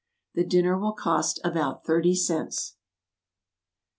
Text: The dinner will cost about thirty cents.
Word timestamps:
The 0.33 0.43
dinner 0.43 0.79
will 0.79 0.93
cost 0.93 1.39
about 1.43 1.85
thirty 1.85 2.15
cents. 2.15 2.73